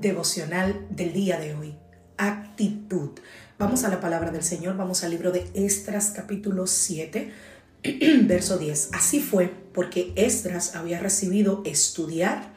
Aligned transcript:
Devocional 0.00 0.86
del 0.90 1.12
día 1.12 1.38
de 1.38 1.54
hoy. 1.54 1.74
Actitud. 2.16 3.10
Vamos 3.58 3.84
a 3.84 3.88
la 3.88 4.00
palabra 4.00 4.30
del 4.30 4.42
Señor, 4.42 4.76
vamos 4.76 5.04
al 5.04 5.10
libro 5.10 5.32
de 5.32 5.50
Estras 5.54 6.12
capítulo 6.14 6.66
7, 6.66 7.32
verso 8.22 8.58
10. 8.58 8.90
Así 8.92 9.20
fue 9.20 9.52
porque 9.74 10.12
Estras 10.16 10.74
había 10.74 11.00
recibido 11.00 11.62
estudiar 11.66 12.52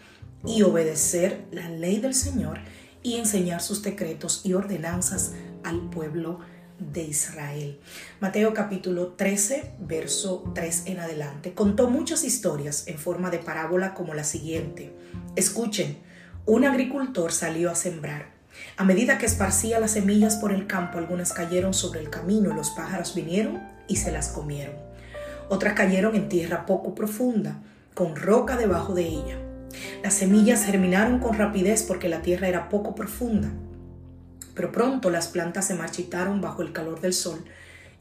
y 0.45 0.61
obedecer 0.63 1.45
la 1.51 1.69
ley 1.69 1.99
del 1.99 2.13
Señor 2.13 2.59
y 3.01 3.15
enseñar 3.15 3.61
sus 3.61 3.81
decretos 3.81 4.41
y 4.45 4.53
ordenanzas 4.53 5.33
al 5.63 5.89
pueblo 5.89 6.39
de 6.79 7.03
Israel. 7.03 7.79
Mateo 8.19 8.53
capítulo 8.53 9.13
13, 9.17 9.73
verso 9.79 10.51
3 10.55 10.83
en 10.85 10.99
adelante. 10.99 11.53
Contó 11.53 11.89
muchas 11.89 12.23
historias 12.23 12.87
en 12.87 12.97
forma 12.97 13.29
de 13.29 13.39
parábola 13.39 13.93
como 13.93 14.13
la 14.13 14.23
siguiente. 14.23 14.93
Escuchen 15.35 16.12
un 16.45 16.65
agricultor 16.65 17.31
salió 17.31 17.71
a 17.71 17.75
sembrar. 17.75 18.25
A 18.75 18.83
medida 18.83 19.17
que 19.17 19.25
esparcía 19.25 19.79
las 19.79 19.91
semillas 19.91 20.35
por 20.35 20.51
el 20.51 20.67
campo, 20.67 20.97
algunas 20.97 21.31
cayeron 21.31 21.73
sobre 21.73 22.01
el 22.01 22.09
camino 22.09 22.51
y 22.51 22.53
los 22.53 22.71
pájaros 22.71 23.15
vinieron 23.15 23.63
y 23.87 23.95
se 23.95 24.11
las 24.11 24.27
comieron. 24.27 24.75
Otras 25.47 25.73
cayeron 25.73 26.15
en 26.15 26.27
tierra 26.27 26.65
poco 26.65 26.93
profunda, 26.95 27.61
con 27.93 28.17
roca 28.17 28.57
debajo 28.57 28.93
de 28.93 29.03
ella. 29.03 29.37
Las 30.03 30.15
semillas 30.15 30.65
germinaron 30.65 31.19
con 31.19 31.37
rapidez 31.37 31.83
porque 31.83 32.09
la 32.09 32.21
tierra 32.21 32.49
era 32.49 32.67
poco 32.67 32.93
profunda. 32.93 33.49
Pero 34.53 34.73
pronto 34.73 35.09
las 35.09 35.29
plantas 35.29 35.67
se 35.67 35.75
marchitaron 35.75 36.41
bajo 36.41 36.61
el 36.61 36.73
calor 36.73 36.99
del 36.99 37.13
sol 37.13 37.45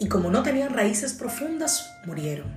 y 0.01 0.09
como 0.09 0.33
no 0.33 0.43
tenían 0.43 0.75
raíces 0.75 1.13
profundas, 1.13 1.89
murieron. 2.07 2.53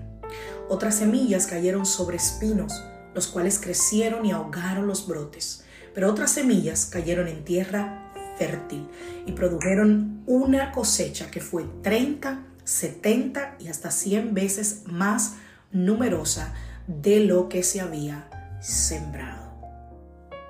Otras 0.68 0.96
semillas 0.96 1.46
cayeron 1.46 1.86
sobre 1.86 2.18
espinos, 2.18 2.84
los 3.14 3.28
cuales 3.28 3.60
crecieron 3.60 4.26
y 4.26 4.32
ahogaron 4.32 4.88
los 4.88 5.08
brotes 5.08 5.62
pero 5.96 6.12
otras 6.12 6.32
semillas 6.32 6.86
cayeron 6.86 7.30
en 7.30 7.46
tierra 7.46 8.12
fértil 8.38 8.88
y 9.26 9.32
produjeron 9.32 10.22
una 10.28 10.74
cosecha 10.74 11.32
que 11.32 11.40
fue 11.40 11.66
30, 11.82 12.44
70 12.66 13.56
y 13.60 13.70
hasta 13.70 13.90
100 13.92 14.34
veces 14.34 14.82
más 14.88 15.36
numerosa 15.72 16.54
de 16.88 17.22
lo 17.22 17.48
que 17.48 17.64
se 17.64 17.80
había 17.80 18.30
sembrado. 18.62 19.54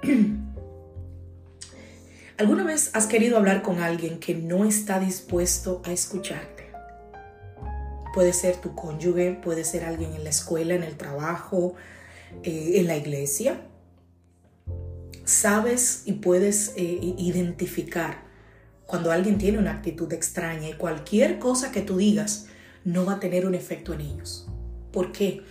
¿Alguna 2.38 2.64
vez 2.66 2.90
has 2.94 3.06
querido 3.06 3.38
hablar 3.38 3.62
con 3.62 3.80
alguien 3.80 4.20
que 4.20 4.34
no 4.34 4.66
está 4.66 5.00
dispuesto 5.00 5.82
a 5.86 5.92
escucharte? 5.92 6.66
Puede 8.16 8.34
ser 8.34 8.58
tu 8.58 8.74
cónyuge, 8.74 9.40
puede 9.44 9.64
ser 9.64 9.86
alguien 9.86 10.14
en 10.16 10.24
la 10.24 10.32
escuela, 10.32 10.74
en 10.74 10.84
el 10.84 10.98
trabajo, 10.98 11.76
eh, 12.44 12.74
en 12.76 12.88
la 12.88 12.98
iglesia 12.98 13.62
sabes 15.26 16.04
y 16.06 16.14
puedes 16.14 16.74
eh, 16.78 17.16
identificar 17.18 18.24
cuando 18.86 19.12
alguien 19.12 19.38
tiene 19.38 19.58
una 19.58 19.72
actitud 19.72 20.12
extraña 20.14 20.70
y 20.70 20.74
cualquier 20.74 21.40
cosa 21.40 21.72
que 21.72 21.82
tú 21.82 21.98
digas 21.98 22.46
no 22.84 23.06
va 23.06 23.14
a 23.14 23.20
tener 23.20 23.46
un 23.46 23.56
efecto 23.56 23.94
en 23.94 24.02
ellos. 24.02 24.48
¿Por 24.92 25.12
qué? 25.12 25.44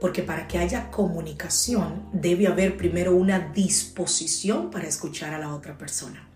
Porque 0.00 0.22
para 0.22 0.48
que 0.48 0.58
haya 0.58 0.90
comunicación 0.90 2.08
debe 2.12 2.48
haber 2.48 2.76
primero 2.76 3.14
una 3.14 3.38
disposición 3.38 4.70
para 4.70 4.88
escuchar 4.88 5.32
a 5.32 5.38
la 5.38 5.54
otra 5.54 5.78
persona. 5.78 6.28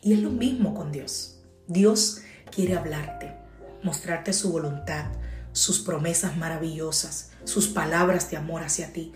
Y 0.00 0.14
es 0.14 0.20
lo 0.20 0.30
mismo 0.30 0.74
con 0.74 0.90
Dios. 0.90 1.40
Dios 1.66 2.22
quiere 2.50 2.76
hablarte, 2.76 3.34
mostrarte 3.82 4.32
su 4.32 4.50
voluntad, 4.50 5.06
sus 5.52 5.80
promesas 5.80 6.36
maravillosas, 6.36 7.32
sus 7.44 7.68
palabras 7.68 8.30
de 8.30 8.38
amor 8.38 8.62
hacia 8.62 8.92
ti 8.92 9.12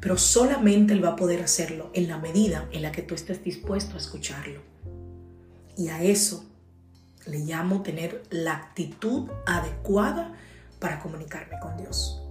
pero 0.00 0.18
solamente 0.18 0.92
Él 0.92 1.04
va 1.04 1.10
a 1.10 1.16
poder 1.16 1.42
hacerlo 1.42 1.90
en 1.94 2.08
la 2.08 2.18
medida 2.18 2.68
en 2.72 2.82
la 2.82 2.92
que 2.92 3.02
tú 3.02 3.14
estés 3.14 3.42
dispuesto 3.42 3.94
a 3.94 3.98
escucharlo. 3.98 4.60
Y 5.76 5.88
a 5.88 6.02
eso 6.02 6.44
le 7.26 7.40
llamo 7.40 7.82
tener 7.82 8.22
la 8.30 8.54
actitud 8.54 9.28
adecuada 9.46 10.32
para 10.78 11.00
comunicarme 11.00 11.58
con 11.60 11.76
Dios. 11.76 12.22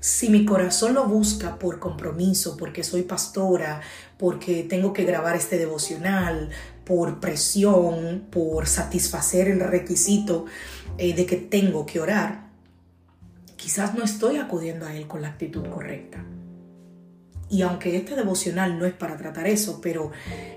Si 0.00 0.28
mi 0.28 0.44
corazón 0.44 0.94
lo 0.94 1.06
busca 1.06 1.58
por 1.58 1.80
compromiso, 1.80 2.56
porque 2.56 2.84
soy 2.84 3.02
pastora, 3.02 3.80
porque 4.16 4.62
tengo 4.62 4.92
que 4.92 5.04
grabar 5.04 5.34
este 5.34 5.58
devocional, 5.58 6.50
por 6.84 7.20
presión, 7.20 8.26
por 8.30 8.66
satisfacer 8.66 9.48
el 9.48 9.60
requisito 9.60 10.46
eh, 10.98 11.14
de 11.14 11.26
que 11.26 11.36
tengo 11.36 11.84
que 11.84 12.00
orar, 12.00 12.48
quizás 13.56 13.94
no 13.94 14.04
estoy 14.04 14.36
acudiendo 14.36 14.86
a 14.86 14.94
Él 14.94 15.08
con 15.08 15.20
la 15.20 15.28
actitud 15.28 15.66
correcta. 15.68 16.24
Y 17.50 17.62
aunque 17.62 17.96
este 17.96 18.14
devocional 18.14 18.78
no 18.78 18.84
es 18.84 18.92
para 18.92 19.16
tratar 19.16 19.46
eso, 19.46 19.80
pero 19.80 20.10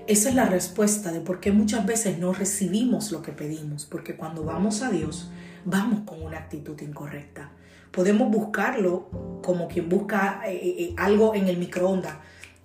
esa 0.06 0.28
es 0.28 0.34
la 0.34 0.44
respuesta 0.44 1.10
de 1.10 1.20
por 1.20 1.40
qué 1.40 1.50
muchas 1.50 1.86
veces 1.86 2.18
no 2.18 2.34
recibimos 2.34 3.12
lo 3.12 3.22
que 3.22 3.32
pedimos, 3.32 3.86
porque 3.86 4.14
cuando 4.14 4.44
vamos 4.44 4.82
a 4.82 4.90
Dios, 4.90 5.30
vamos 5.64 6.00
con 6.04 6.22
una 6.22 6.38
actitud 6.38 6.78
incorrecta. 6.82 7.50
Podemos 7.90 8.30
buscarlo 8.30 9.40
como 9.42 9.68
quien 9.68 9.88
busca 9.88 10.42
eh, 10.46 10.54
eh, 10.54 10.74
eh, 10.78 10.94
algo 10.98 11.34
en 11.34 11.48
el 11.48 11.56
microondas. 11.56 12.16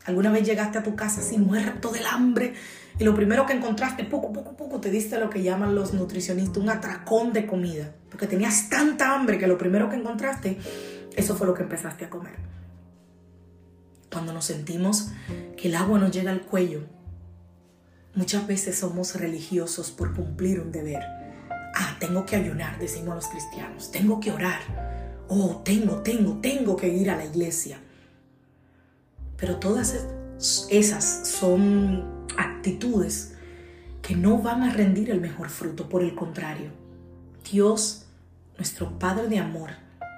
Alguna 0.06 0.32
vez 0.32 0.46
llegaste 0.46 0.78
a 0.78 0.84
tu 0.84 0.96
casa 0.96 1.22
así 1.22 1.38
muerto 1.38 1.92
del 1.92 2.06
hambre 2.06 2.54
y 3.00 3.04
lo 3.04 3.14
primero 3.14 3.46
que 3.46 3.54
encontraste, 3.54 4.04
poco, 4.04 4.34
poco, 4.34 4.58
poco, 4.58 4.82
te 4.82 4.90
diste 4.90 5.20
lo 5.20 5.30
que 5.30 5.44
llaman 5.44 5.76
los 5.76 5.94
nutricionistas, 5.94 6.58
un 6.58 6.70
atracón 6.70 7.32
de 7.32 7.46
comida, 7.46 7.94
porque 8.10 8.26
tenías 8.26 8.70
tanta 8.70 9.14
hambre 9.14 9.38
que 9.38 9.48
lo 9.48 9.58
primero 9.58 9.90
que 9.90 9.98
encontraste, 9.98 10.58
eso 11.16 11.36
fue 11.36 11.46
lo 11.48 11.54
que 11.54 11.64
empezaste 11.64 12.06
a 12.06 12.10
comer 12.10 12.58
cuando 14.18 14.34
nos 14.34 14.46
sentimos 14.46 15.10
que 15.56 15.68
el 15.68 15.76
agua 15.76 16.00
nos 16.00 16.10
llega 16.10 16.32
al 16.32 16.42
cuello. 16.42 16.82
Muchas 18.16 18.48
veces 18.48 18.80
somos 18.80 19.14
religiosos 19.14 19.92
por 19.92 20.16
cumplir 20.16 20.60
un 20.60 20.72
deber. 20.72 21.04
Ah, 21.76 21.98
tengo 22.00 22.26
que 22.26 22.36
ayunar, 22.36 22.80
decimos 22.80 23.14
los 23.14 23.28
cristianos. 23.28 23.92
Tengo 23.92 24.20
que 24.20 24.32
orar. 24.32 24.60
Oh, 25.28 25.62
tengo, 25.64 25.98
tengo, 25.98 26.40
tengo 26.42 26.76
que 26.76 26.88
ir 26.88 27.12
a 27.12 27.16
la 27.16 27.26
iglesia. 27.26 27.78
Pero 29.38 29.58
todas 29.58 30.08
esas 30.72 31.28
son 31.28 32.26
actitudes 32.40 33.36
que 34.02 34.16
no 34.16 34.42
van 34.42 34.64
a 34.64 34.74
rendir 34.74 35.12
el 35.12 35.22
mejor 35.22 35.52
fruto. 35.52 35.90
Por 35.90 36.02
el 36.02 36.16
contrario, 36.16 36.72
Dios, 37.52 38.08
nuestro 38.58 38.98
Padre 38.98 39.28
de 39.28 39.38
amor, 39.38 39.70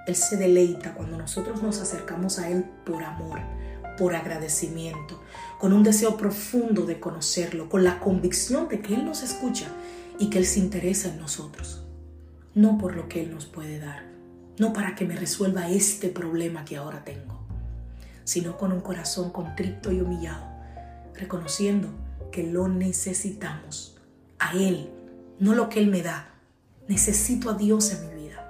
Él 0.06 0.16
se 0.16 0.38
deleita 0.38 0.94
cuando 0.94 1.18
nosotros 1.18 1.62
nos 1.62 1.82
acercamos 1.82 2.38
a 2.38 2.48
Él 2.48 2.64
por 2.86 3.02
amor 3.02 3.59
por 4.00 4.16
agradecimiento, 4.16 5.20
con 5.58 5.74
un 5.74 5.82
deseo 5.82 6.16
profundo 6.16 6.86
de 6.86 6.98
conocerlo, 6.98 7.68
con 7.68 7.84
la 7.84 8.00
convicción 8.00 8.66
de 8.66 8.80
que 8.80 8.94
Él 8.94 9.04
nos 9.04 9.22
escucha 9.22 9.66
y 10.18 10.30
que 10.30 10.38
Él 10.38 10.46
se 10.46 10.58
interesa 10.58 11.10
en 11.10 11.18
nosotros, 11.18 11.84
no 12.54 12.78
por 12.78 12.96
lo 12.96 13.10
que 13.10 13.20
Él 13.20 13.30
nos 13.30 13.44
puede 13.44 13.78
dar, 13.78 14.06
no 14.56 14.72
para 14.72 14.94
que 14.94 15.04
me 15.04 15.16
resuelva 15.16 15.68
este 15.68 16.08
problema 16.08 16.64
que 16.64 16.78
ahora 16.78 17.04
tengo, 17.04 17.40
sino 18.24 18.56
con 18.56 18.72
un 18.72 18.80
corazón 18.80 19.32
contrito 19.32 19.92
y 19.92 20.00
humillado, 20.00 20.46
reconociendo 21.14 21.90
que 22.32 22.42
lo 22.42 22.68
necesitamos, 22.68 23.98
a 24.38 24.54
Él, 24.54 24.88
no 25.38 25.54
lo 25.54 25.68
que 25.68 25.78
Él 25.78 25.88
me 25.88 26.00
da, 26.00 26.30
necesito 26.88 27.50
a 27.50 27.54
Dios 27.54 27.92
en 27.92 28.08
mi 28.08 28.22
vida. 28.22 28.48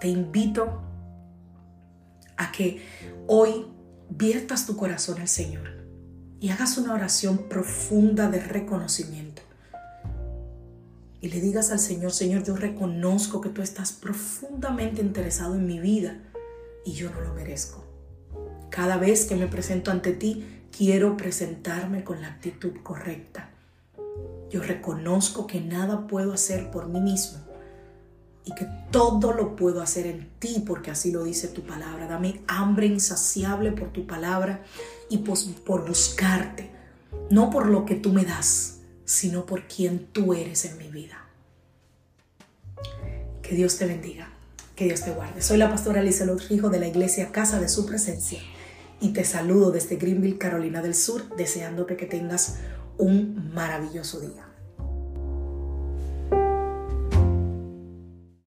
Te 0.00 0.08
invito 0.08 0.85
a 2.36 2.52
que 2.52 2.82
hoy 3.26 3.66
viertas 4.08 4.66
tu 4.66 4.76
corazón 4.76 5.20
al 5.20 5.28
Señor 5.28 5.68
y 6.40 6.50
hagas 6.50 6.78
una 6.78 6.94
oración 6.94 7.48
profunda 7.48 8.30
de 8.30 8.40
reconocimiento. 8.40 9.42
Y 11.20 11.28
le 11.28 11.40
digas 11.40 11.70
al 11.70 11.80
Señor, 11.80 12.12
Señor, 12.12 12.44
yo 12.44 12.56
reconozco 12.56 13.40
que 13.40 13.48
tú 13.48 13.62
estás 13.62 13.92
profundamente 13.92 15.00
interesado 15.00 15.54
en 15.54 15.66
mi 15.66 15.80
vida 15.80 16.18
y 16.84 16.92
yo 16.92 17.10
no 17.10 17.20
lo 17.20 17.34
merezco. 17.34 17.84
Cada 18.70 18.96
vez 18.96 19.24
que 19.24 19.34
me 19.34 19.46
presento 19.46 19.90
ante 19.90 20.12
ti, 20.12 20.44
quiero 20.76 21.16
presentarme 21.16 22.04
con 22.04 22.20
la 22.20 22.28
actitud 22.28 22.74
correcta. 22.82 23.50
Yo 24.50 24.62
reconozco 24.62 25.46
que 25.46 25.60
nada 25.60 26.06
puedo 26.06 26.32
hacer 26.32 26.70
por 26.70 26.86
mí 26.86 27.00
mismo 27.00 27.46
y 28.46 28.54
que 28.54 28.66
todo 28.92 29.32
lo 29.32 29.56
puedo 29.56 29.82
hacer 29.82 30.06
en 30.06 30.30
ti 30.38 30.62
porque 30.64 30.92
así 30.92 31.10
lo 31.10 31.24
dice 31.24 31.48
tu 31.48 31.62
palabra. 31.62 32.06
Dame 32.06 32.42
hambre 32.46 32.86
insaciable 32.86 33.72
por 33.72 33.92
tu 33.92 34.06
palabra 34.06 34.64
y 35.10 35.18
por 35.18 35.86
buscarte, 35.86 36.70
no 37.28 37.50
por 37.50 37.66
lo 37.66 37.84
que 37.84 37.96
tú 37.96 38.12
me 38.12 38.24
das, 38.24 38.78
sino 39.04 39.44
por 39.46 39.66
quien 39.66 40.06
tú 40.06 40.32
eres 40.32 40.64
en 40.64 40.78
mi 40.78 40.88
vida. 40.88 41.26
Que 43.42 43.56
Dios 43.56 43.78
te 43.78 43.86
bendiga, 43.86 44.30
que 44.76 44.84
Dios 44.84 45.02
te 45.02 45.10
guarde. 45.10 45.42
Soy 45.42 45.58
la 45.58 45.68
pastora 45.68 46.00
Alicia 46.00 46.26
Hijo 46.48 46.70
de 46.70 46.78
la 46.78 46.86
iglesia 46.86 47.32
Casa 47.32 47.60
de 47.60 47.68
Su 47.68 47.84
Presencia 47.84 48.40
y 49.00 49.12
te 49.12 49.24
saludo 49.24 49.72
desde 49.72 49.96
Greenville, 49.96 50.38
Carolina 50.38 50.82
del 50.82 50.94
Sur, 50.94 51.36
deseándote 51.36 51.96
que 51.96 52.06
tengas 52.06 52.58
un 52.96 53.52
maravilloso 53.52 54.20
día. 54.20 54.45